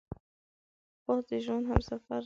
[1.05, 2.19] باد د ژوند همسفر دی